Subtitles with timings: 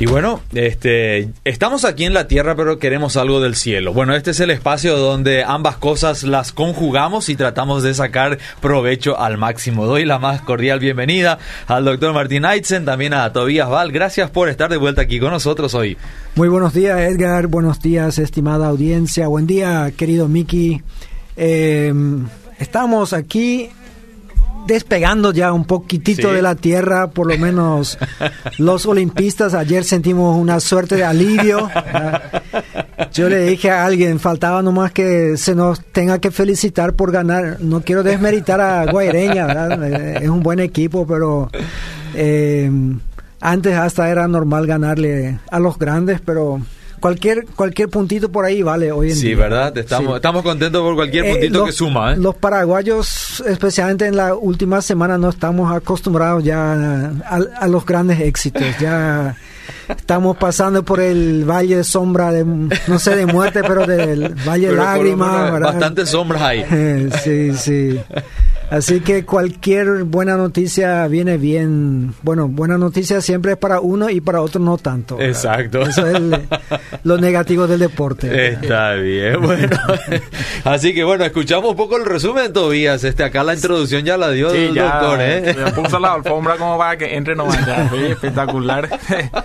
[0.00, 3.92] Y bueno, este, estamos aquí en la tierra, pero queremos algo del cielo.
[3.92, 9.18] Bueno, este es el espacio donde ambas cosas las conjugamos y tratamos de sacar provecho
[9.18, 9.86] al máximo.
[9.86, 13.90] Doy la más cordial bienvenida al doctor Martín Aitzen, también a Tobías Val.
[13.90, 15.96] Gracias por estar de vuelta aquí con nosotros hoy.
[16.36, 17.48] Muy buenos días, Edgar.
[17.48, 19.26] Buenos días, estimada audiencia.
[19.26, 20.80] Buen día, querido Miki.
[21.36, 21.92] Eh,
[22.60, 23.70] estamos aquí
[24.68, 27.98] despegando ya un poquitito de la tierra, por lo menos
[28.58, 29.54] los olimpistas.
[29.54, 31.68] Ayer sentimos una suerte de alivio.
[33.12, 37.56] Yo le dije a alguien, faltaba nomás que se nos tenga que felicitar por ganar.
[37.60, 40.22] No quiero desmeritar a Guaireña, ¿verdad?
[40.22, 41.50] Es un buen equipo, pero
[42.14, 42.70] eh,
[43.40, 46.60] antes hasta era normal ganarle a los grandes, pero
[46.98, 49.36] cualquier cualquier puntito por ahí vale hoy en sí, día.
[49.36, 49.76] ¿verdad?
[49.78, 52.12] Estamos, estamos contentos por cualquier Eh, puntito los- que suma.
[52.12, 52.16] ¿eh?
[52.16, 56.72] Los paraguayos, especialmente en la última semana, no estamos acostumbrados ya
[57.24, 58.62] a, a los grandes éxitos.
[58.80, 59.36] Ya
[59.88, 64.68] estamos pasando por el valle de sombra, de, no sé de muerte, pero del valle
[64.68, 65.60] de lágrimas.
[65.60, 66.64] Bastantes sombras hay.
[66.70, 68.00] Eh, sí, sí.
[68.70, 72.14] Así que cualquier buena noticia viene bien.
[72.22, 75.16] Bueno, buena noticia siempre es para uno y para otro no tanto.
[75.16, 75.30] ¿verdad?
[75.30, 75.80] Exacto.
[75.82, 76.48] Eso es el-
[77.04, 78.48] lo negativo del deporte.
[78.48, 79.76] Está bien, bueno.
[80.64, 83.04] Así que bueno, escuchamos un poco el resumen, Tobías.
[83.04, 85.54] Este, acá la introducción ya la dio Sí, el ya doctor, ¿eh?
[85.54, 87.58] le puso la alfombra como para que entre nomás
[88.10, 88.88] espectacular.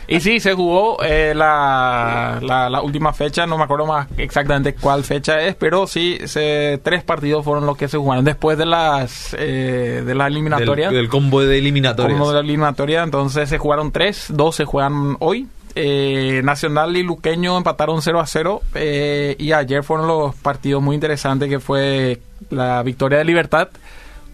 [0.07, 4.73] y sí, se jugó eh, la, la, la última fecha, no me acuerdo más exactamente
[4.75, 8.65] cuál fecha es, pero sí, se, tres partidos fueron los que se jugaron después de
[8.65, 10.87] las eh, de la eliminatoria.
[10.87, 12.17] Del, del combo de eliminatorias.
[12.19, 15.47] Como de eliminatoria, entonces se jugaron tres, dos se juegan hoy.
[15.75, 20.93] Eh, Nacional y Luqueño empataron 0 a 0 eh, y ayer fueron los partidos muy
[20.93, 23.69] interesantes que fue la victoria de Libertad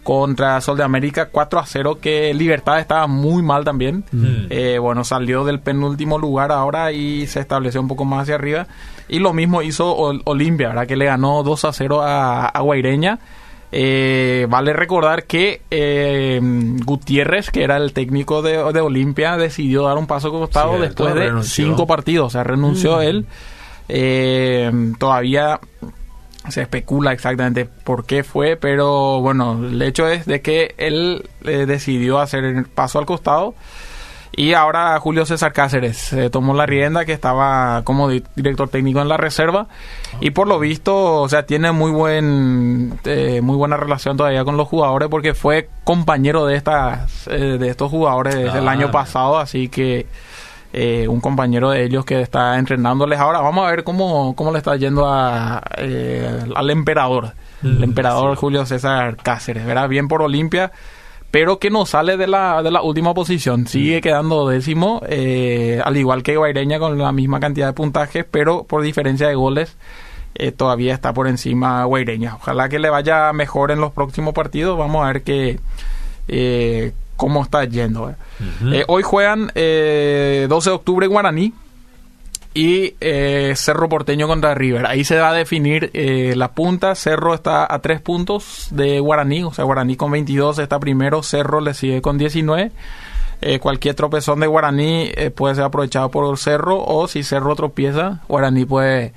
[0.02, 4.46] contra Sol de América 4 a 0 que Libertad estaba muy mal también Mm.
[4.50, 8.66] Eh, bueno salió del penúltimo lugar ahora y se estableció un poco más hacia arriba
[9.08, 10.86] y lo mismo hizo Ol- Olimpia ¿verdad?
[10.86, 13.18] que le ganó 2 a 0 a, a Guaireña
[13.72, 16.40] eh, vale recordar que eh,
[16.84, 21.14] Gutiérrez, que era el técnico de, de Olimpia, decidió dar un paso al costado después
[21.14, 21.66] de renunció.
[21.66, 22.26] cinco partidos.
[22.26, 23.26] O sea, renunció él.
[23.88, 25.60] Eh, todavía
[26.48, 31.66] se especula exactamente por qué fue, pero bueno, el hecho es de que él eh,
[31.66, 33.54] decidió hacer el paso al costado.
[34.32, 39.00] Y ahora Julio César Cáceres eh, tomó la rienda que estaba como di- director técnico
[39.00, 39.66] en la reserva
[40.20, 44.56] y por lo visto, o sea, tiene muy buen eh, muy buena relación todavía con
[44.56, 48.72] los jugadores porque fue compañero de estas eh, de estos jugadores desde el Ah.
[48.72, 50.06] año pasado, así que
[50.72, 53.40] eh, un compañero de ellos que está entrenándoles ahora.
[53.40, 57.32] Vamos a ver cómo, cómo le está yendo a, eh, al emperador,
[57.64, 59.88] el Mm, emperador Julio César Cáceres, ¿verdad?
[59.88, 60.70] Bien por Olimpia
[61.30, 63.66] pero que no sale de la, de la última posición.
[63.66, 68.64] Sigue quedando décimo, eh, al igual que Guaireña con la misma cantidad de puntajes, pero
[68.64, 69.76] por diferencia de goles
[70.34, 72.36] eh, todavía está por encima Guaireña.
[72.36, 74.78] Ojalá que le vaya mejor en los próximos partidos.
[74.78, 75.60] Vamos a ver que,
[76.28, 78.14] eh, cómo está yendo.
[78.88, 81.52] hoy juegan eh, 12 de octubre Guaraní
[82.52, 84.86] y eh, Cerro Porteño contra River.
[84.86, 86.94] Ahí se va a definir eh, la punta.
[86.94, 91.60] Cerro está a tres puntos de Guaraní, o sea, Guaraní con 22 está primero, Cerro
[91.60, 92.72] le sigue con 19.
[93.42, 98.20] Eh, cualquier tropezón de Guaraní eh, puede ser aprovechado por Cerro o si Cerro tropieza,
[98.28, 99.14] Guaraní puede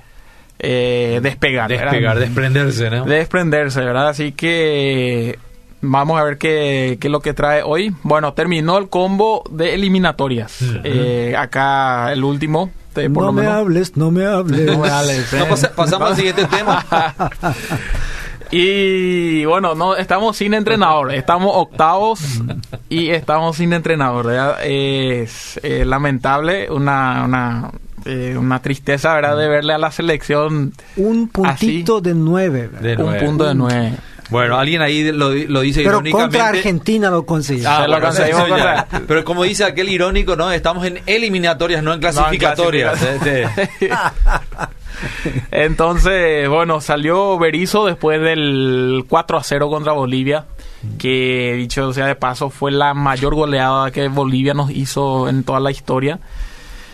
[0.58, 1.68] eh, despegar.
[1.68, 1.90] ¿verdad?
[1.90, 3.04] Despegar, desprenderse, ¿no?
[3.04, 4.08] desprenderse, ¿verdad?
[4.08, 5.38] Así que
[5.82, 7.94] vamos a ver qué, qué es lo que trae hoy.
[8.02, 10.58] Bueno, terminó el combo de eliminatorias.
[11.36, 13.56] Acá el último, por no lo me menos.
[13.56, 14.66] hables, no me hables.
[14.66, 16.84] No me hables, No, pasa- pasamos al siguiente tema.
[18.50, 22.20] Y bueno, no estamos sin entrenador, estamos octavos
[22.88, 24.26] y estamos sin entrenador.
[24.26, 24.58] ¿verdad?
[24.64, 27.70] Es eh, lamentable, una, una,
[28.04, 29.36] eh, una tristeza, ¿verdad?
[29.38, 32.68] De verle a la selección Un puntito de nueve.
[32.68, 32.80] ¿verdad?
[32.80, 33.26] De un nueve.
[33.26, 33.92] punto de nueve.
[34.34, 36.38] Bueno, alguien ahí lo, lo dice Pero irónicamente.
[36.38, 37.70] contra Argentina lo consiguió.
[37.70, 38.84] Ah, lo conseguimos ya.
[39.06, 40.50] Pero como dice aquel irónico, ¿no?
[40.50, 42.98] Estamos en eliminatorias, no en clasificatorias.
[45.52, 50.46] Entonces, bueno, salió Berizzo después del 4 a 0 contra Bolivia,
[50.98, 55.60] que dicho sea de paso fue la mayor goleada que Bolivia nos hizo en toda
[55.60, 56.18] la historia.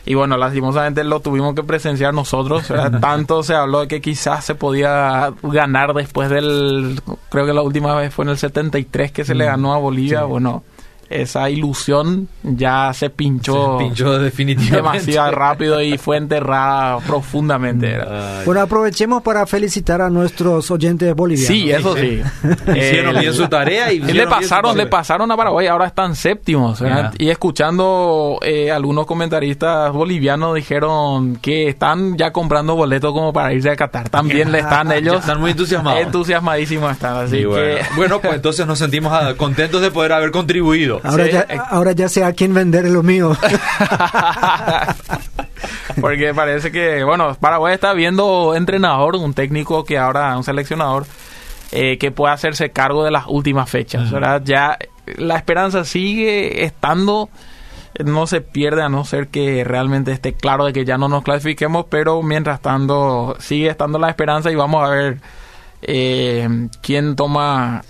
[0.07, 2.69] Y bueno, lastimosamente lo tuvimos que presenciar nosotros.
[2.69, 2.99] ¿verdad?
[3.01, 7.01] Tanto se habló de que quizás se podía ganar después del...
[7.29, 10.23] Creo que la última vez fue en el 73 que se le ganó a Bolivia.
[10.25, 10.63] Bueno,
[11.11, 14.77] esa ilusión ya se pinchó, se pinchó definitivamente.
[14.77, 17.97] demasiado rápido y fue enterrada profundamente.
[17.97, 18.45] Ay.
[18.47, 21.49] Bueno, aprovechemos para felicitar a nuestros oyentes bolivianos.
[21.49, 22.23] Sí, eso sí.
[22.77, 26.81] hicieron bien su tarea y le pasaron, le pasaron a Paraguay, ahora están séptimos.
[27.19, 33.71] Y escuchando eh, algunos comentaristas bolivianos dijeron que están ya comprando boletos como para irse
[33.71, 34.09] a Qatar.
[34.11, 35.17] También le están ellos.
[35.17, 36.01] están muy entusiasmados.
[36.07, 37.17] Entusiasmadísimos están.
[37.17, 37.79] Así bueno.
[37.79, 37.97] que...
[37.97, 41.00] bueno, pues entonces nos sentimos contentos de poder haber contribuido.
[41.05, 41.31] Ahora, Sí.
[41.33, 43.37] ya, ahora ya sé a quién vender lo mío.
[46.01, 51.07] Porque parece que, bueno, Paraguay está viendo entrenador, un técnico que ahora, un seleccionador,
[51.73, 54.43] eh, que pueda hacerse cargo de las últimas fechas, ¿verdad?
[54.45, 54.79] Ya
[55.17, 57.29] la esperanza sigue estando,
[58.05, 61.23] no se pierde a no ser que realmente esté claro de que ya no nos
[61.23, 65.19] clasifiquemos, pero mientras tanto sigue estando la esperanza y vamos a ver
[65.83, 66.49] eh,
[66.83, 67.83] quién toma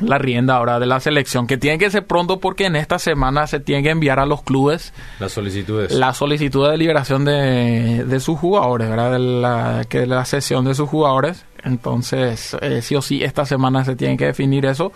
[0.00, 3.46] la rienda ahora de la selección, que tiene que ser pronto porque en esta semana
[3.46, 5.92] se tiene que enviar a los clubes las solicitudes.
[5.92, 9.12] la solicitud de liberación de, de sus jugadores, ¿verdad?
[9.12, 11.44] De la, que de la sesión de sus jugadores.
[11.64, 14.92] Entonces, eh, sí o sí, esta semana se tiene que definir eso.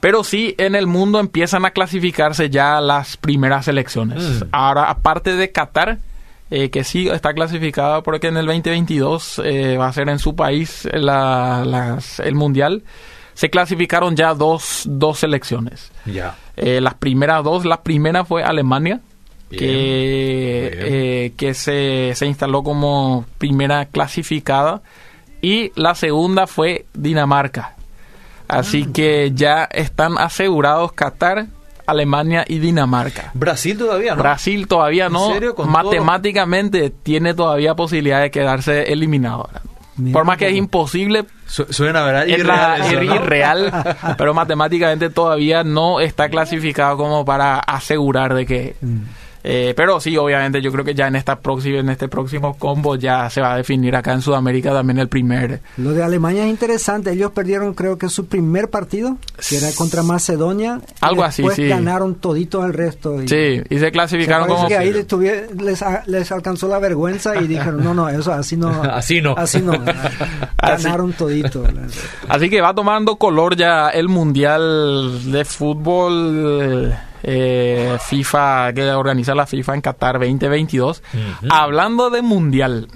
[0.00, 4.22] Pero sí, en el mundo empiezan a clasificarse ya las primeras selecciones.
[4.22, 4.48] Mm.
[4.52, 5.98] Ahora, aparte de Qatar,
[6.50, 10.36] eh, que sí está clasificada porque en el 2022 eh, va a ser en su
[10.36, 12.82] país la- las- el Mundial,
[13.34, 15.90] se clasificaron ya dos, dos selecciones.
[16.06, 16.36] Ya.
[16.56, 19.00] Eh, las primeras dos, la primera fue Alemania,
[19.50, 20.84] Bien, que, bien.
[20.94, 24.82] eh, que se, se instaló como primera clasificada,
[25.42, 27.74] y la segunda fue Dinamarca.
[28.48, 28.92] Así Ah.
[28.94, 31.46] que ya están asegurados Qatar,
[31.86, 33.30] Alemania y Dinamarca.
[33.34, 34.22] Brasil todavía, ¿no?
[34.22, 35.54] Brasil todavía ¿En no, serio?
[35.54, 39.50] Con matemáticamente tiene todavía posibilidad de quedarse eliminado.
[39.96, 42.28] Mira Por más que es imposible, Su- Suena, ¿verdad?
[42.28, 43.14] es la- Irreal eso, ¿no?
[43.14, 43.72] irreal,
[44.18, 48.74] pero matemáticamente todavía no está clasificado como para asegurar de que...
[48.80, 49.02] Mm.
[49.46, 52.96] Eh, pero sí, obviamente, yo creo que ya en esta próxima, en este próximo combo
[52.96, 55.60] ya se va a definir acá en Sudamérica también el primer.
[55.76, 57.12] Lo de Alemania es interesante.
[57.12, 59.18] Ellos perdieron, creo que su primer partido,
[59.48, 60.80] que era contra Macedonia.
[60.82, 61.68] y Algo así, después sí.
[61.68, 63.22] ganaron todito el resto.
[63.22, 64.68] Y Sí, y se se clasificaron parece como...
[64.68, 68.82] que ahí les, les, les alcanzó la vergüenza y dijeron, no, no, eso así no.
[68.82, 69.34] Así no.
[69.36, 69.72] Así no.
[70.56, 70.84] Así.
[70.84, 71.64] Ganaron todito.
[72.28, 76.94] Así que va tomando color ya el Mundial de Fútbol
[77.24, 81.02] eh, FIFA que organiza la FIFA en Qatar 2022.
[81.12, 81.48] Ujú.
[81.52, 82.88] Hablando de Mundial,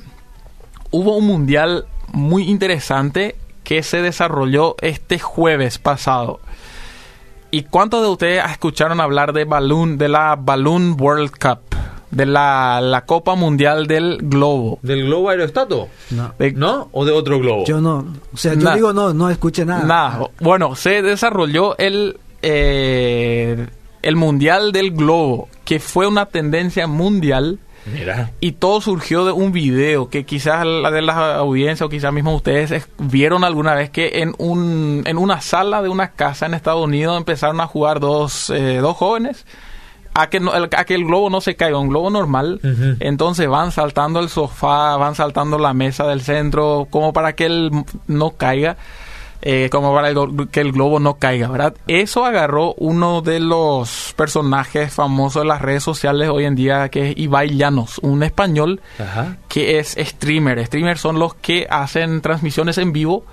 [0.91, 6.41] hubo un Mundial muy interesante que se desarrolló este jueves pasado.
[7.51, 11.61] ¿Y cuántos de ustedes escucharon hablar de Balloon, de la Balloon World Cup?
[12.11, 14.79] De la, la Copa Mundial del Globo.
[14.81, 15.89] ¿Del globo aerostato?
[16.11, 16.33] No.
[16.39, 16.89] De- ¿No?
[16.93, 17.65] ¿O de otro globo?
[17.67, 18.07] Yo no.
[18.33, 19.85] O sea, yo digo no, no escuché nada.
[19.85, 20.21] Nada.
[20.41, 23.67] Bueno, se desarrolló el, eh,
[24.09, 27.59] el Mundial del Globo, que fue una tendencia mundial
[27.93, 28.31] Mira.
[28.41, 32.35] y todo surgió de un video que quizás la de la audiencia o quizás mismo
[32.35, 36.55] ustedes es- vieron alguna vez que en, un, en una sala de una casa en
[36.55, 39.47] Estados Unidos empezaron a jugar dos, eh, dos jóvenes.
[40.15, 42.61] A que, no- el- a que el globo no se caiga, un globo normal.
[42.99, 47.71] Entonces van saltando el sofá, van saltando la mesa del centro, como para que él
[48.09, 48.77] no caiga,
[49.43, 51.75] eh, como para el- que el globo no caiga, ¿verdad?
[51.87, 57.11] Eso agarró uno de los personajes famosos de las redes sociales hoy en día, que
[57.11, 59.37] es Ibai Llanos, un español Ajá.
[59.49, 60.65] que es streamer.
[60.67, 63.25] Streamers son los que hacen transmisiones en vivo,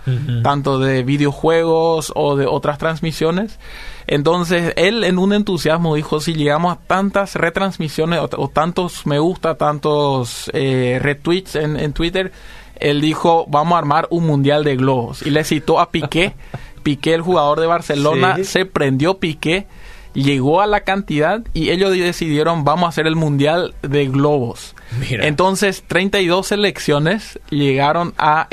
[0.44, 3.60] tanto de videojuegos o de otras transmisiones.
[4.08, 9.18] Entonces, él en un entusiasmo dijo, si llegamos a tantas retransmisiones o, o tantos me
[9.18, 12.32] gusta, tantos eh, retweets en, en Twitter,
[12.80, 15.22] él dijo, vamos a armar un mundial de globos.
[15.26, 16.34] Y le citó a Piqué.
[16.84, 18.44] Piqué, el jugador de Barcelona, Sí.
[18.46, 19.66] se prendió Piqué,
[20.14, 24.76] llegó a la cantidad y ellos decidieron, vamos a hacer el mundial de globos.
[25.00, 25.26] Mira.
[25.28, 28.48] Entonces, 32 selecciones llegaron a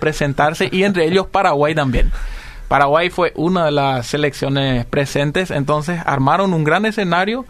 [0.00, 2.10] presentarse y entre ellos Paraguay también.
[2.68, 7.44] Paraguay fue una de las selecciones presentes, entonces armaron un gran escenario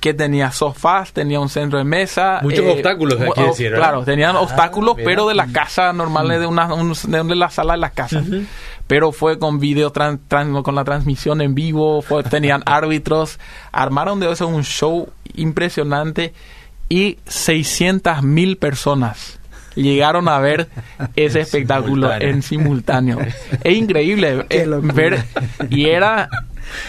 [0.00, 2.40] que tenía sofás, tenía un centro de mesa.
[2.42, 3.88] Muchos obstáculos, hay que o- decir, ¿verdad?
[3.88, 5.04] Claro, tenían Ah, obstáculos, mira.
[5.08, 6.94] pero de la casa normal, de, una, un-
[7.28, 8.24] de la sala de las casas.
[8.86, 13.38] Pero fue con video, tran- tran- con la transmisión en vivo, fue- tenían árbitros,
[13.72, 16.32] armaron de eso un show impresionante
[16.88, 19.38] y 600 mil personas
[19.76, 20.68] llegaron a ver
[21.16, 22.28] ese espectáculo simultáneo.
[22.28, 23.18] en simultáneo.
[23.62, 25.22] Es increíble eh, ver
[25.70, 26.28] y era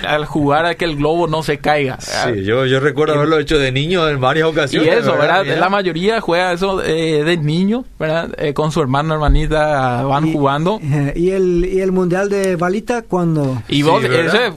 [0.05, 1.99] al jugar a que el globo no se caiga.
[1.99, 4.87] Sí, yo, yo recuerdo haberlo hecho de niño en varias ocasiones.
[4.87, 5.45] Y eso, ¿verdad?
[5.45, 8.29] La mayoría juega eso eh, de niño, ¿verdad?
[8.37, 10.79] Eh, con su hermano, hermanita, van jugando.
[11.15, 14.53] ¿Y el, ¿Y el mundial de balita cuando Y vos, ese,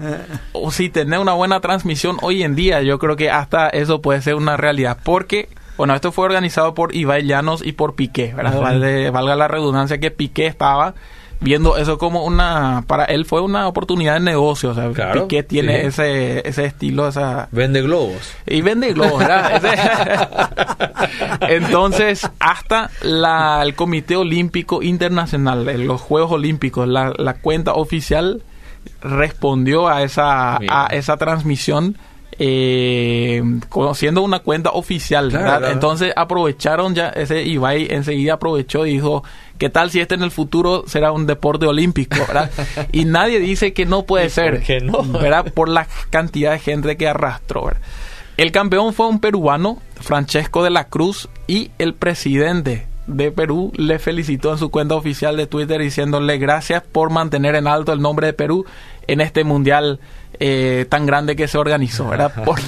[0.52, 4.22] o si tenés una buena transmisión hoy en día, yo creo que hasta eso puede
[4.22, 4.98] ser una realidad.
[5.02, 8.60] Porque bueno, esto fue organizado por Ibai Llanos y por Piqué, ¿verdad?
[9.12, 10.94] valga la redundancia que Piqué estaba
[11.44, 15.86] viendo eso como una para él fue una oportunidad de negocio o sea Piqué tiene
[15.86, 18.32] ese ese estilo esa vende globos.
[18.46, 19.22] Y vende globos
[21.48, 28.42] entonces hasta la, el Comité Olímpico Internacional los Juegos Olímpicos la, la cuenta oficial
[29.02, 31.96] respondió a esa a esa transmisión
[32.38, 35.32] eh, conociendo una cuenta oficial,
[35.70, 39.24] Entonces aprovecharon ya, ese Ibai enseguida aprovechó y dijo,
[39.58, 42.16] ¿qué tal si este en el futuro será un deporte olímpico,
[42.92, 44.62] y nadie dice que no puede ser,
[45.12, 45.52] ¿verdad?
[45.52, 47.70] Por la cantidad de gente que arrastró,
[48.36, 53.98] El campeón fue un peruano, Francesco de la Cruz, y el presidente de Perú le
[53.98, 58.28] felicitó en su cuenta oficial de Twitter diciéndole gracias por mantener en alto el nombre
[58.28, 58.64] de Perú
[59.06, 60.00] en este mundial
[60.46, 62.30] eh, tan grande que se organizó, ¿verdad?
[62.44, 62.60] Por,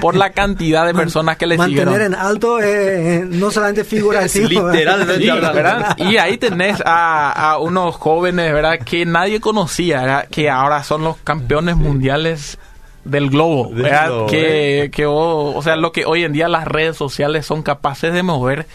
[0.00, 1.92] por la cantidad de personas que le siguieron.
[1.92, 4.48] Mantener en alto eh, no solamente figurativo.
[4.48, 5.96] Literalmente, ¿verdad?
[5.98, 8.80] Y ahí tenés a, unos jóvenes, ¿verdad?
[8.84, 12.58] Que nadie conocía, Que ahora son los campeones mundiales
[13.04, 14.26] del globo, ¿verdad?
[14.28, 18.24] que, que o sea, lo que hoy en día las redes sociales son capaces de
[18.24, 18.66] mover.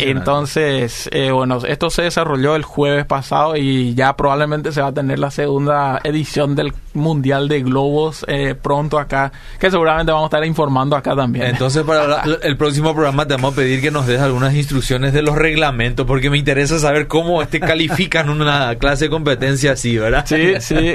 [0.00, 4.92] Entonces, eh, bueno, esto se desarrolló el jueves pasado y ya probablemente se va a
[4.92, 10.36] tener la segunda edición del Mundial de Globos eh, pronto acá, que seguramente vamos a
[10.36, 11.46] estar informando acá también.
[11.46, 15.22] Entonces, para el próximo programa te vamos a pedir que nos des algunas instrucciones de
[15.22, 20.24] los reglamentos, porque me interesa saber cómo este califican una clase de competencia así, ¿verdad?
[20.26, 20.94] Sí, sí.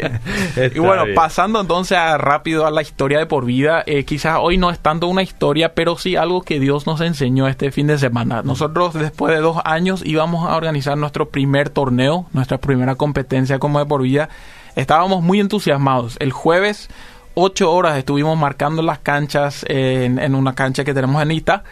[0.76, 3.84] y bueno, pasando entonces a rápido la historia de por vida.
[3.86, 7.48] Eh, quizás hoy no es tanto una historia, pero sí algo que Dios nos enseñó
[7.48, 8.42] este fin de semana.
[8.60, 13.80] Nosotros después de dos años íbamos a organizar nuestro primer torneo, nuestra primera competencia como
[13.80, 14.28] de por vida.
[14.76, 16.18] Estábamos muy entusiasmados.
[16.20, 16.90] El jueves,
[17.36, 21.64] ocho horas estuvimos marcando las canchas en, una cancha que tenemos en Ita,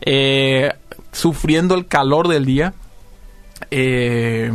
[0.00, 0.72] eh,
[1.12, 2.72] sufriendo el calor del día.
[3.70, 4.50] Eh,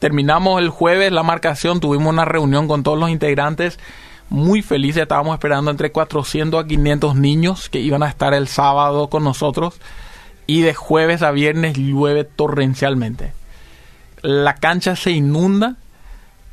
[0.00, 3.78] terminamos el jueves la marcación, tuvimos una reunión con todos los integrantes
[4.28, 5.04] muy felices.
[5.04, 9.80] Estábamos esperando entre 400 a 500 niños que iban a estar el sábado con nosotros.
[10.52, 13.32] Y de jueves a viernes llueve torrencialmente.
[14.20, 15.76] La cancha se inunda.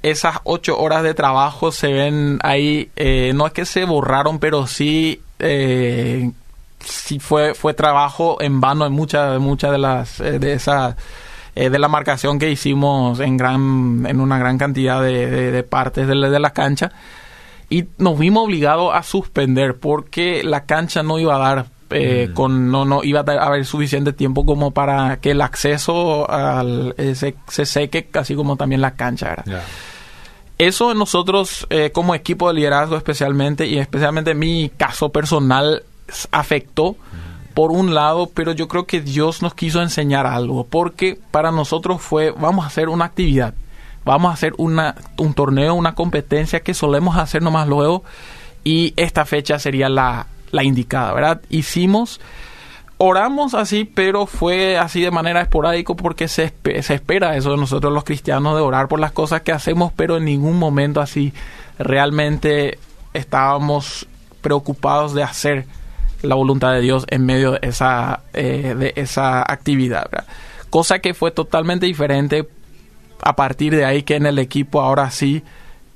[0.04, 2.92] Esas ocho horas de trabajo se ven ahí.
[2.96, 6.32] Eh, no es que se borraron, pero sí, eh,
[6.80, 10.96] sí fue, fue trabajo en vano en muchas muchas de las eh, de esas
[11.56, 16.40] de la marcación que hicimos en gran en una gran cantidad de, partes de de
[16.40, 16.94] la cancha
[17.70, 22.34] y nos vimos obligados a suspender porque la cancha no iba a dar eh, mm.
[22.34, 27.66] con no no iba a haber suficiente tiempo como para que el acceso al se,
[27.66, 29.64] seque así como también la cancha era.
[30.58, 35.84] eso nosotros eh, como equipo de liderazgo especialmente y especialmente mi caso personal
[36.32, 37.54] afectó mm.
[37.54, 42.02] por un lado pero yo creo que Dios nos quiso enseñar algo porque para nosotros
[42.02, 43.54] fue vamos a hacer una actividad
[44.06, 48.04] vamos a hacer una, un torneo, una competencia que solemos hacer nomás luego
[48.64, 51.42] y esta fecha sería la, la indicada, ¿verdad?
[51.50, 52.20] Hicimos,
[52.98, 57.94] oramos así, pero fue así de manera esporádica porque se, se espera eso de nosotros
[57.94, 61.34] los cristianos de orar por las cosas que hacemos, pero en ningún momento así
[61.78, 62.78] realmente
[63.14, 64.08] estábamos
[64.42, 65.66] preocupados de hacer
[66.22, 70.10] la voluntad de Dios en medio de esa, eh, de esa actividad.
[70.12, 70.28] ¿verdad?
[70.70, 72.48] Cosa que fue totalmente diferente
[73.22, 75.44] a partir de ahí que en el equipo ahora sí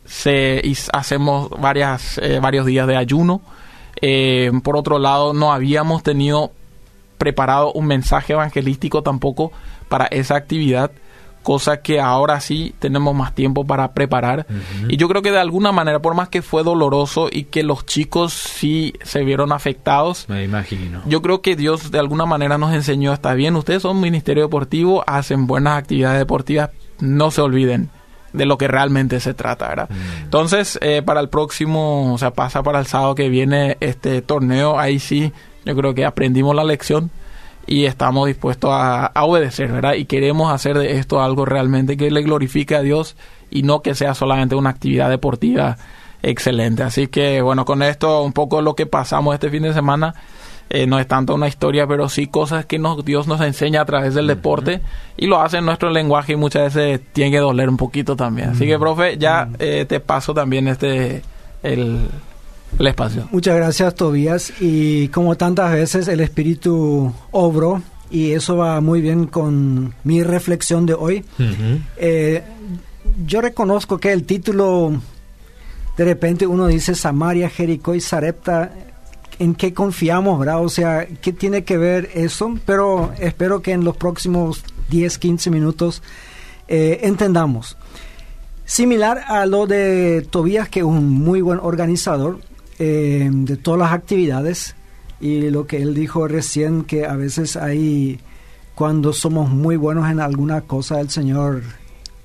[0.06, 3.42] se hacemos varias, eh, varios días de ayuno.
[4.06, 6.52] Eh, por otro lado, no habíamos tenido
[7.18, 9.54] preparado un mensaje evangelístico tampoco
[9.88, 10.92] para esa actividad,
[11.42, 14.46] cosa que ahora sí tenemos más tiempo para preparar.
[14.90, 17.86] Y yo creo que de alguna manera, por más que fue doloroso y que los
[17.86, 21.02] chicos sí se vieron afectados, me imagino.
[21.06, 24.44] Yo creo que Dios de alguna manera nos enseñó, está bien, ustedes son un ministerio
[24.44, 27.90] deportivo, hacen buenas actividades deportivas, no se olviden
[28.34, 29.90] de lo que realmente se trata, ¿verdad?
[29.90, 30.24] Mm.
[30.24, 34.80] Entonces, eh, para el próximo, o sea, pasa para el sábado que viene este torneo,
[34.80, 35.32] ahí sí,
[35.66, 37.12] yo creo que aprendimos la lección
[37.66, 39.94] y estamos dispuestos a, obedecer, ¿verdad?
[39.94, 43.16] Y queremos hacer de esto algo realmente que le glorifique a Dios
[43.50, 45.78] y no que sea solamente una actividad deportiva
[46.22, 46.84] excelente.
[46.84, 50.16] Así que, bueno, con esto un poco lo que pasamos este fin de semana.
[50.74, 53.86] Eh, no es tanto una historia, pero sí cosas que nos, Dios nos enseña a
[53.86, 54.82] través del deporte
[55.16, 58.50] y lo hace en nuestro lenguaje y muchas veces tiene que doler un poquito también.
[58.50, 61.22] Así que, profe, ya eh, te paso también este
[61.62, 62.08] el,
[62.80, 63.28] el espacio.
[63.32, 64.52] Muchas gracias, Tobías.
[64.62, 70.88] Y como tantas veces, el espíritu obró y eso va muy bien con mi reflexión
[70.88, 71.24] de hoy.
[71.98, 72.42] Eh,
[73.28, 75.00] yo reconozco que el título,
[75.98, 78.72] de repente uno dice Samaria, Jericó y Sarepta,
[79.40, 80.64] ¿en qué confiamos, verdad?
[80.64, 82.58] O sea, ¿qué tiene que ver eso?
[82.66, 86.02] Pero espero que en los próximos 10, 15 minutos
[86.68, 87.78] eh, entendamos.
[88.66, 92.40] Similar a lo de Tobías, que es un muy buen organizador
[92.80, 94.76] eh, de todas las actividades,
[95.20, 98.20] y lo que él dijo recién, que a veces hay,
[98.76, 101.62] cuando somos muy buenos en alguna cosa, el Señor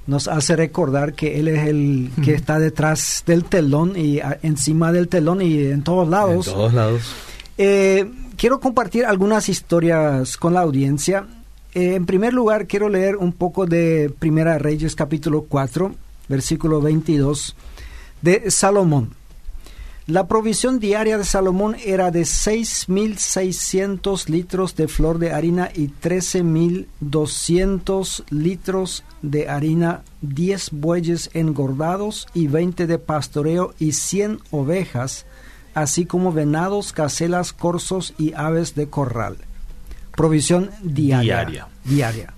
[0.09, 5.07] nos hace recordar que Él es el que está detrás del telón y encima del
[5.07, 6.49] telón y en todos lados.
[6.49, 7.03] En todos lados.
[7.59, 11.27] Eh, quiero compartir algunas historias con la audiencia.
[11.75, 15.95] Eh, en primer lugar, quiero leer un poco de Primera Reyes capítulo 4,
[16.27, 17.55] versículo 22,
[18.23, 19.18] de Salomón.
[20.09, 28.25] La provisión diaria de Salomón era de 6.600 litros de flor de harina y 13.200
[28.31, 35.27] litros de harina, 10 bueyes engordados y 20 de pastoreo y 100 ovejas,
[35.75, 39.37] así como venados, caselas, corzos y aves de corral.
[40.17, 41.45] Provisión diaria.
[41.45, 41.69] Diaria.
[41.85, 42.33] diaria.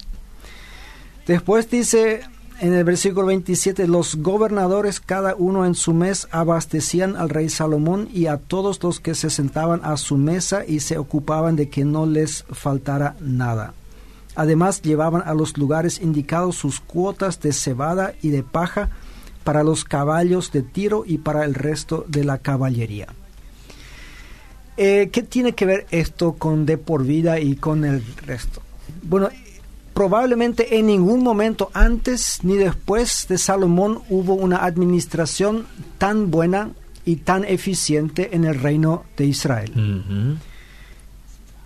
[1.24, 2.22] Después dice
[2.60, 8.08] en el versículo 27, los gobernadores, cada uno en su mes, abastecían al rey Salomón
[8.12, 11.86] y a todos los que se sentaban a su mesa y se ocupaban de que
[11.86, 13.72] no les faltara nada.
[14.34, 18.90] Además, llevaban a los lugares indicados sus cuotas de cebada y de paja
[19.42, 23.08] para los caballos de tiro y para el resto de la caballería.
[24.76, 28.60] Eh, ¿Qué tiene que ver esto con de por vida y con el resto?
[29.02, 29.30] Bueno,
[30.00, 35.66] probablemente en ningún momento antes ni después de Salomón hubo una administración
[35.98, 36.70] tan buena
[37.04, 40.38] y tan eficiente en el reino de Israel.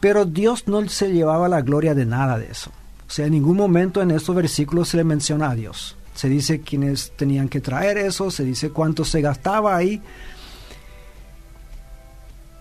[0.00, 2.72] Pero Dios no se llevaba la gloria de nada de eso.
[3.06, 5.96] O sea, en ningún momento en estos versículos se le menciona a Dios.
[6.16, 10.02] Se dice quiénes tenían que traer eso, se dice cuánto se gastaba ahí,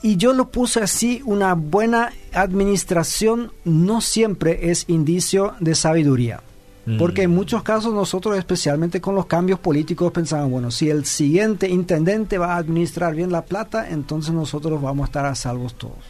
[0.03, 6.41] y yo lo puse así, una buena administración no siempre es indicio de sabiduría.
[6.85, 6.97] Mm.
[6.97, 11.69] Porque en muchos casos nosotros, especialmente con los cambios políticos, pensamos, bueno, si el siguiente
[11.69, 16.03] intendente va a administrar bien la plata, entonces nosotros vamos a estar a salvos todos.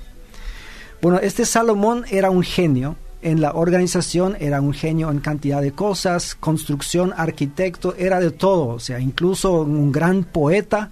[1.00, 5.72] Bueno, este Salomón era un genio en la organización, era un genio en cantidad de
[5.72, 10.91] cosas, construcción, arquitecto, era de todo, o sea, incluso un gran poeta,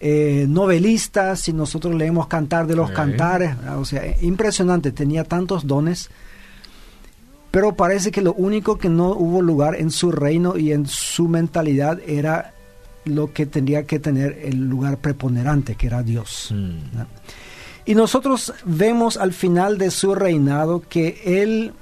[0.00, 6.10] eh, novelistas, si nosotros leemos Cantar de los Cantares, o sea, impresionante, tenía tantos dones,
[7.50, 11.28] pero parece que lo único que no hubo lugar en su reino y en su
[11.28, 12.54] mentalidad era
[13.04, 16.48] lo que tendría que tener el lugar preponderante, que era Dios.
[16.50, 16.78] Mm.
[17.84, 21.72] Y nosotros vemos al final de su reinado que él,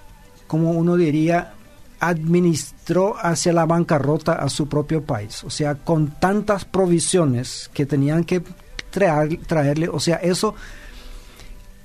[0.47, 1.53] como uno diría,
[2.01, 5.45] administró hacia la bancarrota a su propio país.
[5.45, 8.43] O sea, con tantas provisiones que tenían que
[8.91, 10.55] traer, traerle, o sea, eso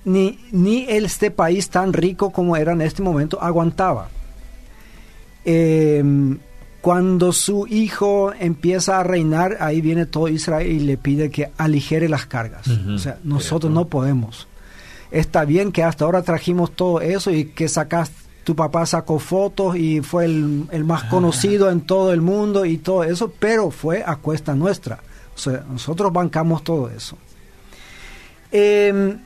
[0.06, 4.10] ni, ni este país tan rico como era en este momento aguantaba.
[5.46, 6.40] Em,
[6.82, 12.10] cuando su hijo empieza a reinar, ahí viene todo Israel y le pide que aligere
[12.10, 12.68] las cargas.
[12.68, 14.48] O sea, nosotros no podemos.
[15.10, 19.76] Está bien que hasta ahora trajimos todo eso y que sacaste tu papá sacó fotos
[19.78, 24.18] y fue el, más conocido en todo el mundo y todo eso, pero fue a
[24.18, 25.00] cuesta nuestra.
[25.36, 27.18] O sea, nosotros bancamos todo eso.
[28.52, 29.18] Em,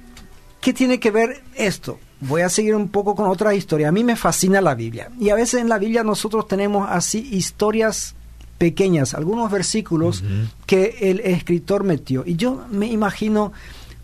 [0.62, 2.00] ¿Qué tiene que ver esto?
[2.20, 3.90] Voy a seguir un poco con otra historia.
[3.90, 5.10] A mí me fascina la Biblia.
[5.20, 8.16] Y a veces en la Biblia nosotros tenemos así historias
[8.58, 10.24] pequeñas, algunos versículos
[10.66, 12.24] que el escritor metió.
[12.26, 13.54] Y yo me imagino,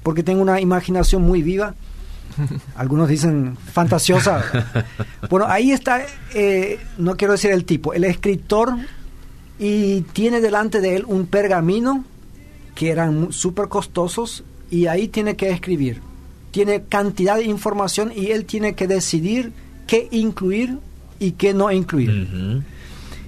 [0.03, 1.75] porque tengo una imaginación muy viva,
[2.75, 4.43] algunos dicen fantasiosa.
[5.29, 8.75] Bueno, ahí está, eh, no quiero decir el tipo, el escritor
[9.57, 12.03] y tiene delante de él un pergamino
[12.75, 16.01] que eran súper costosos y ahí tiene que escribir.
[16.51, 19.53] Tiene cantidad de información y él tiene que decidir
[19.87, 20.77] qué incluir
[21.19, 22.63] y qué no incluir.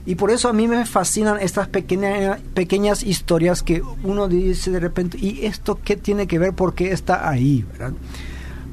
[0.05, 4.79] Y por eso a mí me fascinan estas pequeñas pequeñas historias que uno dice de
[4.79, 6.53] repente, ¿y esto qué tiene que ver?
[6.53, 7.65] ¿Por qué está ahí?
[7.71, 7.93] ¿verdad?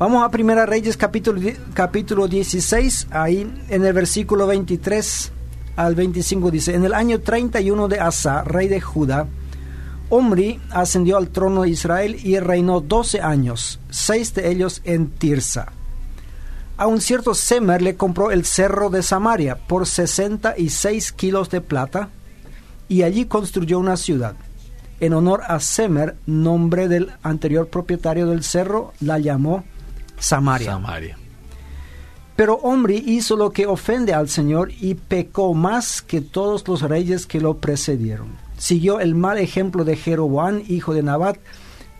[0.02, 1.40] Vamos a Primera Reyes capítulo,
[1.74, 5.30] capítulo 16, ahí en el versículo 23
[5.76, 9.28] al 25 dice, en el año 31 de Asa, rey de Judá,
[10.10, 15.70] Omri ascendió al trono de Israel y reinó doce años, seis de ellos en Tirsa.
[16.78, 22.08] A un cierto Semer le compró el cerro de Samaria por 66 kilos de plata
[22.88, 24.34] y allí construyó una ciudad.
[24.98, 29.62] En honor a Semer, nombre del anterior propietario del cerro, la llamó
[30.22, 30.70] Samaria.
[30.70, 31.18] Samaria.
[32.36, 37.26] Pero Omri hizo lo que ofende al Señor y pecó más que todos los reyes
[37.26, 38.28] que lo precedieron.
[38.56, 41.38] Siguió el mal ejemplo de Jeroboam, hijo de Nabat,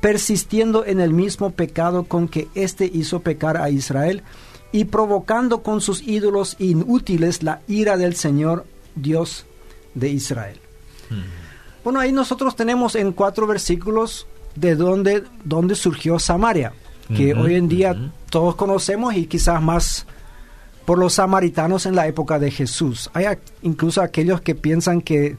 [0.01, 4.23] persistiendo en el mismo pecado con que éste hizo pecar a Israel
[4.71, 9.47] y provocando con sus ídolos inútiles la ira del Señor, Dios
[9.95, 10.59] de Israel.
[11.85, 16.73] Bueno, ahí nosotros tenemos en cuatro versículos de dónde, dónde surgió Samaria,
[17.17, 17.97] que hoy en día
[18.31, 20.07] todos conocemos y quizás más
[20.85, 23.11] por los samaritanos en la época de Jesús.
[23.15, 25.37] Hay a- incluso aquellos que piensan que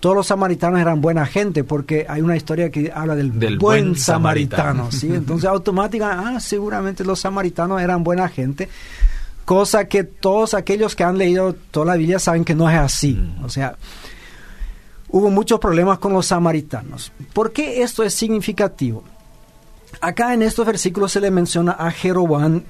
[0.00, 3.84] todos los samaritanos eran buena gente porque hay una historia que habla del, Del buen,
[3.92, 4.92] buen samaritano, samaritano.
[4.92, 5.06] ¿sí?
[5.14, 8.68] Entonces automáticamente, ah, seguramente los samaritanos eran buena gente,
[9.44, 13.14] cosa que todos aquellos que han leído toda la Biblia saben que no es así.
[13.14, 13.44] Mm.
[13.44, 13.76] O sea,
[15.08, 17.12] hubo muchos problemas con los samaritanos.
[17.32, 19.04] ¿Por qué esto es significativo?
[20.02, 22.64] Acá en estos versículos se le menciona a Jeroboam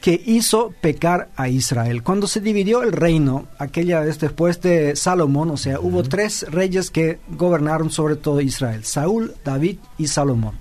[0.00, 2.02] que hizo pecar a Israel.
[2.02, 6.90] Cuando se dividió el reino, aquella vez después de Salomón, o sea, hubo tres reyes
[6.90, 10.56] que gobernaron sobre todo Israel, Saúl, David y Salomón.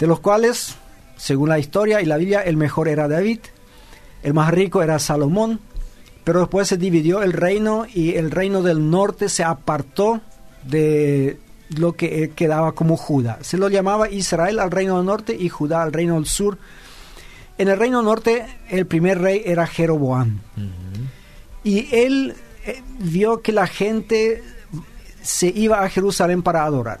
[0.00, 0.74] De los cuales,
[1.16, 3.38] según la historia y la Biblia, el mejor era David,
[4.24, 5.60] el más rico era Salomón,
[6.24, 10.22] pero después se dividió el reino y el reino del norte se apartó
[10.64, 11.38] de
[11.78, 13.38] lo que eh, quedaba como Judá.
[13.42, 16.58] Se lo llamaba Israel al reino del norte y Judá al reino del sur.
[17.58, 20.40] En el reino norte el primer rey era Jeroboam.
[21.64, 22.34] Y él
[22.66, 24.42] eh, vio que la gente
[25.22, 27.00] se iba a Jerusalén para adorar.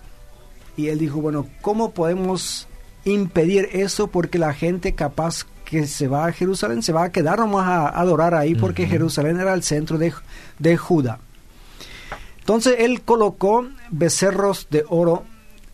[0.76, 2.68] Y él dijo, bueno, ¿cómo podemos
[3.04, 4.06] impedir eso?
[4.06, 7.88] Porque la gente capaz que se va a Jerusalén se va a quedar nomás a
[7.88, 8.86] adorar ahí porque.
[8.86, 10.12] Jerusalén era el centro de,
[10.58, 11.18] de Judá.
[12.42, 15.24] Entonces él colocó becerros de oro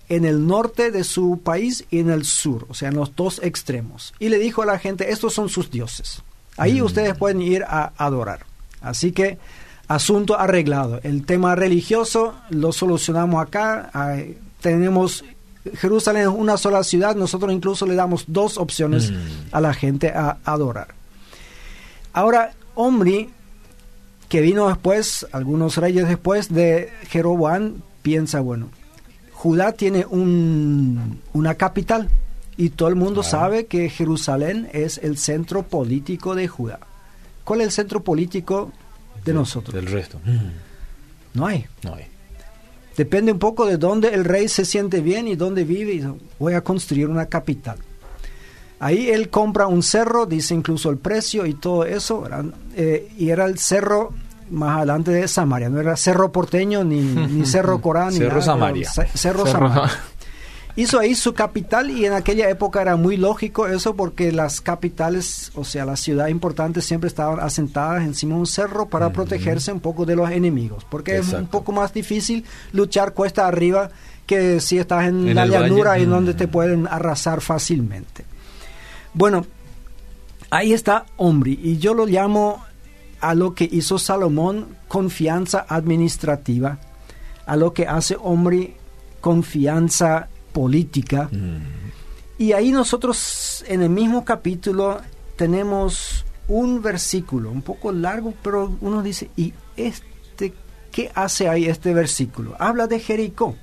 [0.09, 3.40] en el norte de su país y en el sur, o sea, en los dos
[3.42, 4.14] extremos.
[4.18, 6.22] Y le dijo a la gente, estos son sus dioses.
[6.57, 6.85] Ahí Mm.
[6.85, 8.40] ustedes pueden ir a adorar.
[8.81, 9.38] Así que,
[9.87, 11.00] asunto arreglado.
[11.02, 13.90] El tema religioso lo solucionamos acá.
[13.92, 15.24] Ay, tenemos
[15.74, 17.14] Jerusalén es una sola ciudad.
[17.16, 19.16] Nosotros incluso le damos dos opciones Mm.
[19.52, 20.94] a la gente a adorar.
[22.12, 23.28] Ahora, Omri,
[24.28, 28.68] que vino después, algunos reyes después de Jeroboam, piensa, bueno,
[29.32, 32.08] Judá tiene un- una capital
[32.56, 33.30] y todo el mundo Claro.
[33.38, 36.80] sabe que Jerusalén es el centro político de Judá.
[37.44, 38.72] ¿Cuál es el centro político
[39.24, 39.74] de nosotros?
[39.74, 40.20] Del resto.
[41.34, 41.66] No hay.
[41.82, 42.04] No hay.
[42.96, 45.92] Depende un poco de dónde el rey se siente bien y dónde vive.
[45.94, 46.04] Y
[46.38, 47.78] voy a construir una capital.
[48.80, 52.24] Ahí él compra un cerro, dice incluso el precio y todo eso.
[52.76, 54.12] Eh, y era el cerro
[54.50, 55.68] más adelante de Samaria.
[55.68, 58.10] No era cerro porteño ni, ni cerro Corán.
[58.10, 58.88] ni Cerro nada, Samaria.
[58.88, 59.90] ce- cerro Cerro- Samaria.
[60.76, 65.50] Hizo ahí su capital y en aquella época era muy lógico eso porque las capitales,
[65.56, 69.80] o sea, las ciudades importantes siempre estaban asentadas encima de un cerro para protegerse un
[69.80, 73.90] poco de los enemigos, porque es un poco más difícil luchar cuesta arriba
[74.24, 78.24] que si estás en, En la llanura en donde te pueden arrasar fácilmente.
[79.14, 79.47] Bueno,
[80.51, 82.64] ahí está Omri y yo lo llamo
[83.21, 86.79] a lo que hizo Salomón confianza administrativa,
[87.47, 88.75] a lo que hace Omri
[89.21, 91.29] confianza política.
[92.38, 95.01] Y ahí nosotros en el mismo capítulo
[95.37, 100.55] tenemos un versículo, un poco largo, pero uno dice, ¿y este
[100.90, 102.57] qué hace ahí este versículo?
[102.59, 103.57] Habla de Jericó.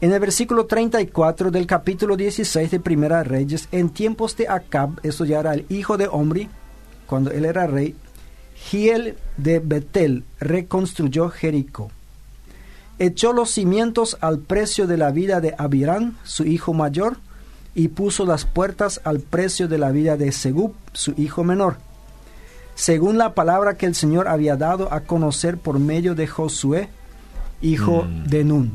[0.00, 5.26] En el versículo 34 del capítulo 16 de Primera Reyes, en tiempos de Acab, eso
[5.26, 6.48] ya era el hijo de Omri,
[7.06, 7.94] cuando él era rey,
[8.54, 11.90] Giel de Betel reconstruyó Jericó.
[12.98, 17.18] Echó los cimientos al precio de la vida de Abirán, su hijo mayor,
[17.74, 21.76] y puso las puertas al precio de la vida de Segub, su hijo menor,
[22.74, 26.88] según la palabra que el Señor había dado a conocer por medio de Josué,
[27.60, 28.24] hijo Mm.
[28.28, 28.72] de Nun.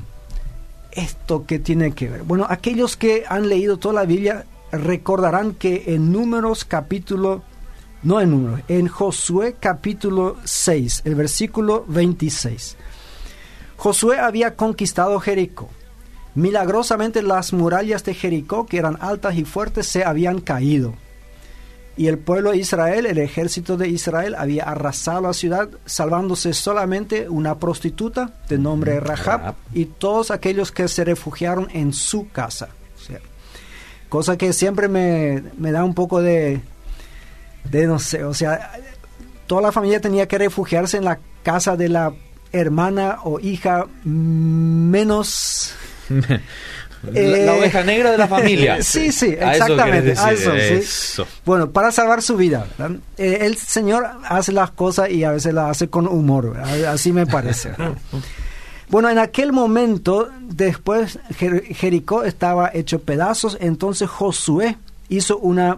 [0.96, 2.24] ¿Esto qué tiene que ver?
[2.24, 7.44] Bueno, aquellos que han leído toda la Biblia recordarán que en Números capítulo,
[8.02, 12.78] no en Números, en Josué capítulo 6, el versículo 26.
[13.76, 15.70] Josué había conquistado Jericó.
[16.34, 20.96] Milagrosamente las murallas de Jericó, que eran altas y fuertes, se habían caído.
[21.98, 27.30] Y el pueblo de Israel, el ejército de Israel, había arrasado la ciudad, salvándose solamente
[27.30, 32.70] una prostituta de nombre Rahab y todos aquellos que se refugiaron en su casa.
[34.10, 36.62] cosa que siempre me, me da un poco de,
[37.70, 38.72] de, no sé, o sea,
[39.48, 42.14] toda la familia tenía que refugiarse en la casa de la
[42.52, 45.74] hermana o hija menos
[47.14, 48.78] la, eh, oveja negra de la familia.
[48.82, 50.14] sí, sí, exactamente.
[50.14, 52.68] eso, Bueno, para salvar su vida.
[53.18, 56.58] Eh, el Señor hace las cosas y a veces las hace con humor.
[56.88, 57.72] Así me parece.
[58.90, 64.78] bueno, en aquel momento, después Jericó estaba hecho pedazos, entonces Josué
[65.10, 65.78] hizo una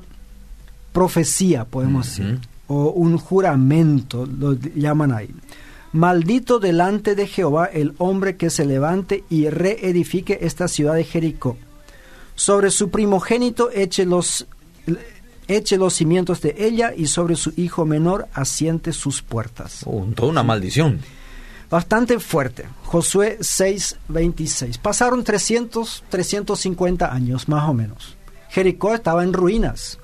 [0.94, 5.30] profecía, podemos decir, o un juramento, lo llaman ahí.
[5.94, 11.58] Maldito delante de Jehová el hombre que se levante y reedifique esta ciudad de Jericó.
[12.36, 14.46] Sobre su primogénito eche los,
[15.48, 19.82] eche los cimientos de ella y sobre su hijo menor asiente sus puertas.
[19.86, 21.00] Oh, toda una maldición.
[21.70, 22.66] Bastante fuerte.
[22.84, 24.78] Josué 6:26.
[24.78, 28.16] Pasaron 300, 350 años más o menos.
[28.50, 30.00] Jericó estaba en ruinas.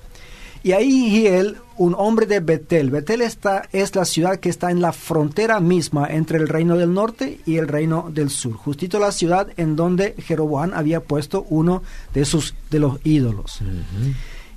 [0.63, 2.89] Y ahí él un hombre de Betel.
[2.89, 6.93] Betel está, es la ciudad que está en la frontera misma entre el reino del
[6.93, 8.53] norte y el reino del sur.
[8.53, 13.59] Justito la ciudad en donde Jeroboam había puesto uno de, sus, de los ídolos.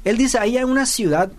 [0.05, 1.33] Él dice, ahí hay una ciudad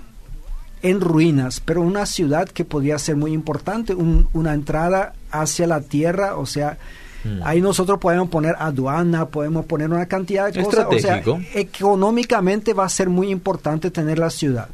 [0.81, 6.35] en ruinas, pero una ciudad que podía ser muy importante, una entrada hacia la tierra,
[6.37, 6.77] o sea,
[7.23, 7.41] mm.
[7.43, 12.85] ahí nosotros podemos poner aduana, podemos poner una cantidad de cosas, o sea, económicamente va
[12.85, 14.69] a ser muy importante tener la ciudad.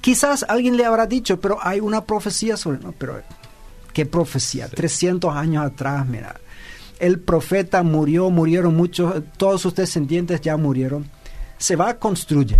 [0.00, 2.78] Quizás alguien le habrá dicho, pero hay una profecía sobre...
[2.78, 3.20] No, pero
[3.92, 4.68] ¿qué profecía?
[4.68, 6.36] 300 años atrás, mira.
[7.00, 11.10] El profeta murió, murieron muchos, todos sus descendientes ya murieron.
[11.58, 12.58] Se va, a construir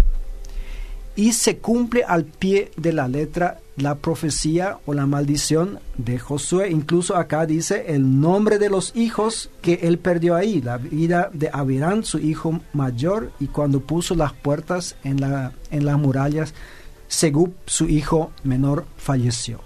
[1.15, 6.71] Y se cumple al pie de la letra la profecía o la maldición de Josué.
[6.71, 11.51] Incluso acá dice el nombre de los hijos que él perdió ahí, la vida de
[11.53, 16.55] Abirán, su hijo mayor, y cuando puso las puertas en, la, en las murallas
[17.07, 19.61] Según su hijo menor, falleció.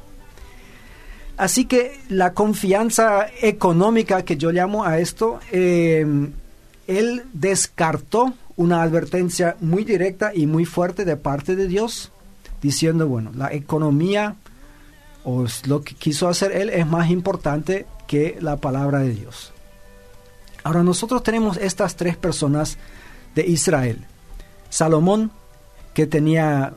[1.37, 6.07] Así que la confianza económica que yo llamo a esto, eh,
[6.87, 12.12] él descartó una advertencia muy directa y muy fuerte de parte de Dios,
[12.63, 14.37] diciendo, bueno, la economía
[15.25, 19.53] o lo que quiso hacer él es más importante que la palabra de Dios.
[20.65, 22.79] Ahora nosotros tenemos estas tres personas
[23.35, 24.07] de Israel.
[24.71, 25.33] Salomón,
[25.95, 26.73] que tenía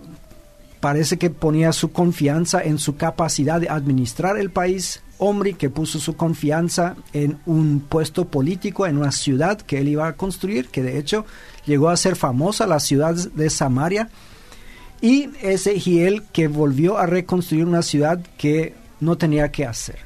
[0.80, 5.02] parece que ponía su confianza en su capacidad de administrar el país.
[5.18, 10.08] Hombre que puso su confianza en un puesto político en una ciudad que él iba
[10.08, 11.26] a construir, que de hecho
[11.66, 14.10] llegó a ser famosa, la ciudad de Samaria.
[15.02, 20.06] Y ese Giel que volvió a reconstruir una ciudad que no tenía que hacer.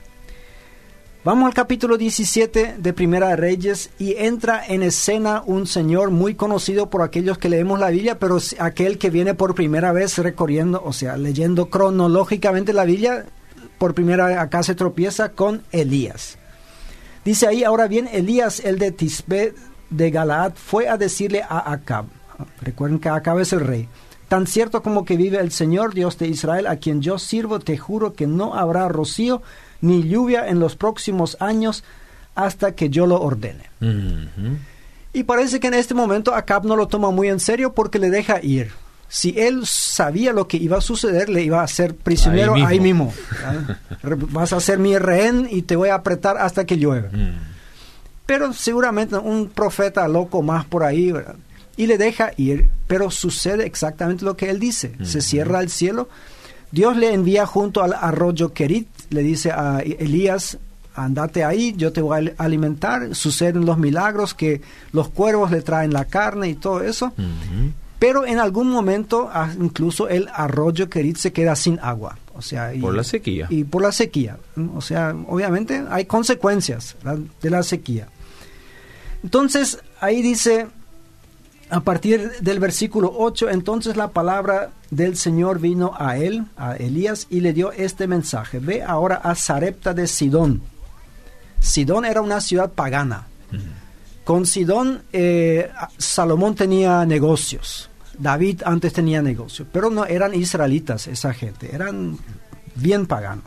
[1.25, 6.33] Vamos al capítulo 17 de Primera de Reyes y entra en escena un señor muy
[6.33, 10.81] conocido por aquellos que leemos la Biblia, pero aquel que viene por primera vez recorriendo,
[10.81, 13.25] o sea, leyendo cronológicamente la Biblia,
[13.77, 16.37] por primera vez acá se tropieza con Elías.
[17.25, 19.53] Dice ahí, ahora bien, Elías, el de Tisbe
[19.89, 22.05] de Galaad, fue a decirle a Acab,
[22.61, 23.89] recuerden que Acab es el rey,
[24.29, 27.77] tan cierto como que vive el Señor Dios de Israel, a quien yo sirvo, te
[27.77, 29.41] juro que no habrá rocío,
[29.81, 31.83] ni lluvia en los próximos años
[32.35, 33.65] hasta que yo lo ordene.
[35.11, 38.09] Y parece que en este momento Acab no lo toma muy en serio porque le
[38.09, 38.71] deja ir.
[39.09, 43.11] Si él sabía lo que iba a suceder, le iba a hacer prisionero ahí mismo.
[44.03, 47.09] Vas a ser mi rehén y te voy a apretar hasta que llueve.
[47.09, 47.39] Mm.
[48.27, 51.11] Pero seguramente un profeta loco más por ahí,
[51.75, 54.93] Y le deja ir, pero sucede exactamente lo que él dice.
[55.03, 56.09] Se cierra el cielo.
[56.71, 60.57] Dios le envía junto al arroyo Kerit le dice a Elías,
[60.95, 65.93] andate ahí, yo te voy a alimentar, suceden los milagros que los cuervos le traen
[65.93, 67.13] la carne y todo eso.
[67.99, 72.17] Pero en algún momento ah, incluso el arroyo Kerit se queda sin agua.
[72.33, 73.45] O sea, por la sequía.
[73.51, 74.39] Y por la sequía.
[74.73, 76.95] O sea, obviamente hay consecuencias
[77.39, 78.07] de la sequía.
[79.21, 80.67] Entonces, ahí dice,
[81.69, 87.27] a partir del versículo 8, entonces la palabra del Señor vino a él, a Elías,
[87.29, 88.59] y le dio este mensaje.
[88.59, 90.63] Ve ahora a Sarepta de Sidón.
[91.59, 93.27] Sidón era una ciudad pagana.
[94.23, 97.89] Con Sidón, eh, Salomón tenía negocios.
[98.17, 102.17] David antes tenía negocios, pero no eran israelitas esa gente, eran
[102.75, 103.45] bien paganos.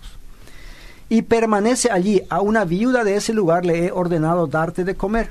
[1.08, 5.30] Y permanece allí, a una viuda de ese lugar le he ordenado darte de comer.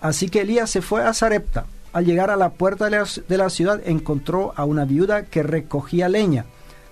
[0.00, 3.36] Así que Elías se fue a Sarepta Al llegar a la puerta de la, de
[3.36, 6.44] la ciudad encontró a una viuda que recogía leña.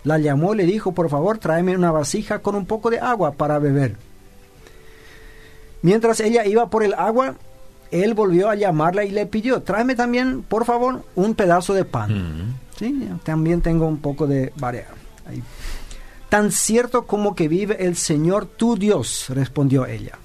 [0.05, 3.33] La llamó y le dijo, por favor, tráeme una vasija con un poco de agua
[3.33, 3.97] para beber.
[5.83, 7.37] Mientras ella iba por el agua,
[7.91, 12.57] él volvió a llamarla y le pidió, tráeme también, por favor, un pedazo de pan.
[12.77, 14.89] Sí, también tengo un poco de variedad.
[16.29, 20.19] Tan cierto como que vive el Señor tu Dios, respondió ella.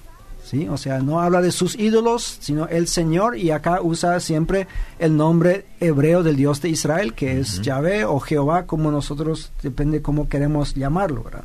[0.54, 0.68] ¿Sí?
[0.68, 4.68] O sea, no habla de sus ídolos, sino el Señor, y acá usa siempre
[5.00, 10.00] el nombre hebreo del Dios de Israel, que es Yahvé o Jehová, como nosotros, depende
[10.00, 11.42] cómo queremos llamarlo, ¿verdad?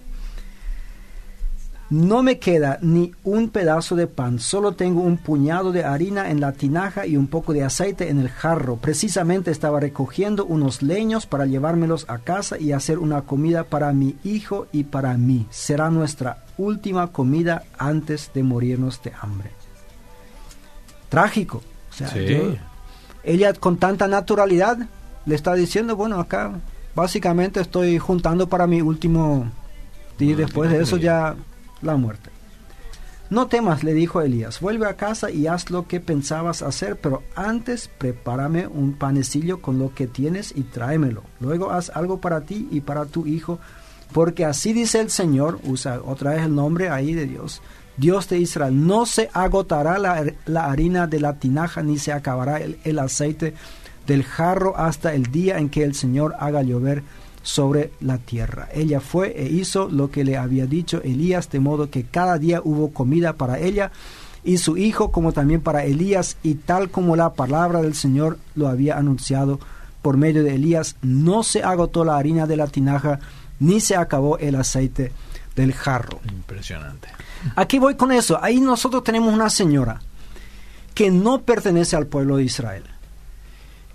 [1.89, 6.39] No me queda ni un pedazo de pan, solo tengo un puñado de harina en
[6.39, 8.75] la tinaja y un poco de aceite en el jarro.
[8.75, 14.17] Precisamente estaba recogiendo unos leños para llevármelos a casa y hacer una comida para mi
[14.23, 15.47] hijo y para mí.
[15.49, 19.51] Será nuestra última comida antes de morirnos de hambre.
[21.09, 21.63] Trágico.
[21.89, 22.13] O sea,
[23.23, 24.77] ella con tanta naturalidad
[25.25, 26.51] le está diciendo, bueno, acá
[26.93, 29.49] básicamente estoy juntando para mi último...
[30.19, 31.35] Y después de eso ya
[31.81, 32.29] la muerte.
[33.29, 37.21] No temas, le dijo Elías, vuelve a casa y haz lo que pensabas hacer, pero
[37.35, 41.23] antes prepárame un panecillo con lo que tienes y tráemelo.
[41.39, 43.59] Luego haz algo para ti y para tu hijo,
[44.13, 47.61] porque así dice el Señor, usa otra vez el nombre ahí de Dios,
[47.97, 52.99] Dios de Israel, no se agotará la, harina de la tinaja ni se acabará el
[52.99, 53.53] aceite
[54.07, 57.03] del jarro hasta el día en que el Señor haga llover
[57.43, 58.67] sobre la tierra.
[58.73, 62.61] Ella fue e hizo lo que le había dicho Elías, de modo que cada día
[62.63, 63.91] hubo comida para ella
[64.43, 68.67] y su hijo, como también para Elías, y tal como la palabra del Señor lo
[68.67, 69.59] había anunciado
[70.01, 73.19] por medio de Elías, no se agotó la harina de la tinaja,
[73.59, 75.11] ni se acabó el aceite
[75.55, 76.19] del jarro.
[76.31, 77.09] Impresionante.
[77.55, 78.39] Aquí voy con eso.
[78.41, 80.01] Ahí nosotros tenemos una señora
[80.93, 82.83] que no pertenece al pueblo de Israel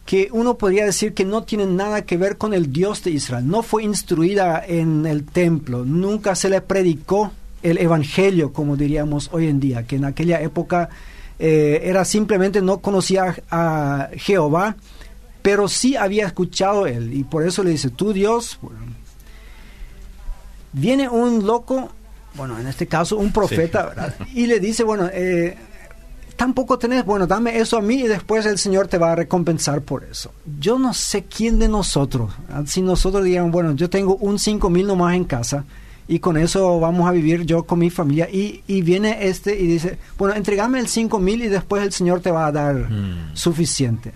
[0.04, 3.48] que uno podría decir que no tiene nada que ver con el Dios de Israel.
[3.48, 9.48] No fue instruida en el templo, nunca se le predicó el Evangelio, como diríamos hoy
[9.48, 10.90] en día, que en aquella época
[11.38, 14.76] eh, era simplemente no conocía a Jehová,
[15.40, 18.58] pero sí había escuchado él, y por eso le dice, tú Dios,
[20.74, 21.90] viene un loco,
[22.34, 24.14] bueno, en este caso un profeta, ¿verdad?
[24.34, 25.56] y le dice, bueno, eh,
[26.36, 29.80] tampoco tenés, bueno, dame eso a mí y después el Señor te va a recompensar
[29.82, 30.32] por eso.
[30.60, 32.32] Yo no sé quién de nosotros,
[32.66, 35.64] si nosotros digan, bueno, yo tengo un cinco mil nomás en casa
[36.06, 39.98] y con eso vamos a vivir yo con mi familia y, viene este y dice,
[40.18, 43.34] bueno, entregame el cinco mil y después el Señor te va a dar mm.
[43.34, 44.12] suficiente.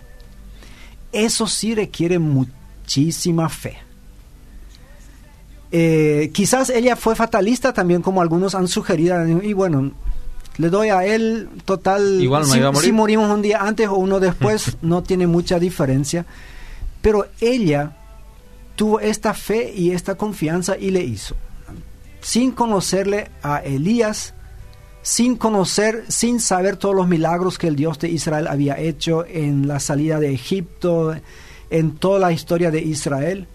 [1.13, 3.79] Eso sí requiere muchísima fe.
[5.71, 9.93] Eh, quizás ella fue fatalista también, como algunos han sugerido, y bueno,
[10.59, 12.21] le doy a él total.
[12.21, 16.27] Igual si, morimos un día antes o uno después, no tiene mucha diferencia.
[17.01, 17.97] Pero ella
[18.75, 21.37] tuvo esta fe y esta confianza y le hizo.
[22.21, 24.35] Sin conocerle a Elías,
[25.03, 29.69] sin conocer, sin saber todos los milagros que el Dios de Israel había hecho en
[29.69, 31.15] la salida de Egipto,
[31.71, 33.47] en toda la historia de Israel.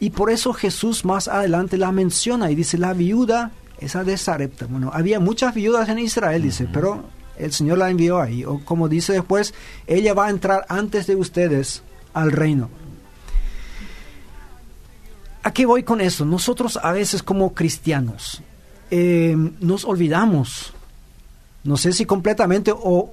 [0.00, 4.66] Y por eso Jesús más adelante la menciona y dice, la viuda esa de Sarepta.
[4.66, 7.04] Bueno, había muchas viudas en Israel, dice, pero
[7.36, 8.44] el Señor la envió ahí.
[8.44, 9.54] O como dice después,
[9.86, 11.82] ella va a entrar antes de ustedes
[12.14, 12.70] al reino.
[15.42, 16.24] ¿A qué voy con eso?
[16.24, 18.42] Nosotros a veces como cristianos
[18.90, 20.72] eh, nos olvidamos,
[21.64, 23.12] no sé si completamente o,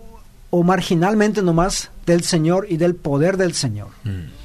[0.49, 3.89] o, marginalmente nomás, del Señor y del poder del Señor.
[4.03, 4.44] Mm.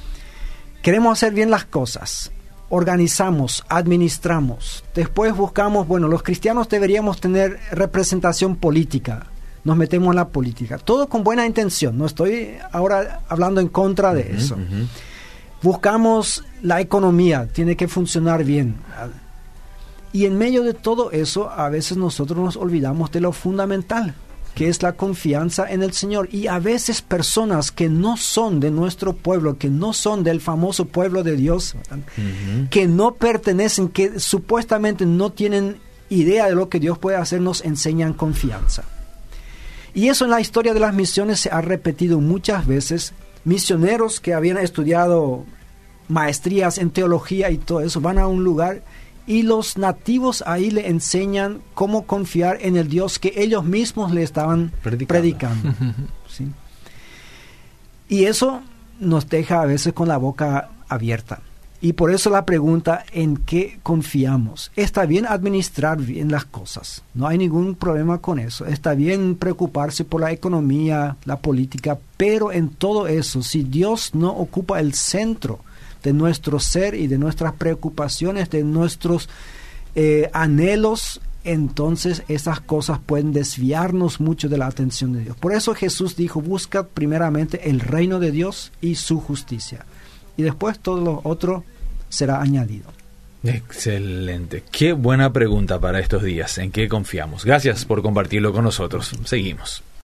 [0.81, 2.31] Queremos hacer bien las cosas,
[2.69, 4.83] organizamos, administramos.
[4.95, 9.27] Después buscamos, bueno, los cristianos deberíamos tener representación política.
[9.63, 10.79] Nos metemos en la política.
[10.79, 11.99] Todo con buena intención.
[11.99, 14.57] No estoy ahora hablando en contra de eso.
[15.61, 17.47] Buscamos la economía.
[17.53, 18.75] Tiene que funcionar bien.
[20.13, 24.15] Y en medio de todo eso, a veces nosotros nos olvidamos de lo fundamental
[24.55, 26.29] que es la confianza en el Señor.
[26.31, 30.85] Y a veces personas que no son de nuestro pueblo, que no son del famoso
[30.85, 31.75] pueblo de Dios,
[32.69, 35.77] que no pertenecen, que supuestamente no tienen
[36.09, 38.83] idea de lo que Dios puede hacer, nos enseñan confianza.
[39.93, 43.13] Y eso en la historia de las misiones se ha repetido muchas veces.
[43.43, 45.45] Misioneros que habían estudiado
[46.07, 48.83] maestrías en teología y todo eso van a un lugar
[49.27, 54.23] y los nativos ahí le enseñan cómo confiar en el Dios que ellos mismos le
[54.23, 55.73] estaban predicando.
[58.07, 58.61] Y eso
[58.99, 61.39] nos deja a veces con la boca abierta.
[61.79, 64.71] Y por eso la pregunta, ¿en qué confiamos?
[64.75, 68.65] Está bien administrar bien las cosas, no hay ningún problema con eso.
[68.65, 74.29] Está bien preocuparse por la economía, la política, pero en todo eso, si Dios no
[74.29, 75.61] ocupa el centro
[76.03, 79.29] de nuestro ser y de nuestras preocupaciones, de nuestros
[79.95, 85.37] eh, anhelos, entonces esas cosas pueden desviarnos mucho de la atención de Dios.
[85.37, 89.85] Por eso Jesús dijo, busca primeramente el reino de Dios y su justicia.
[90.37, 91.63] Y después todo lo otro
[92.09, 92.91] será añadido.
[93.43, 94.63] Excelente.
[94.71, 96.59] Qué buena pregunta para estos días.
[96.59, 97.43] ¿En qué confiamos?
[97.43, 99.11] Gracias por compartirlo con nosotros.
[99.25, 99.83] Seguimos.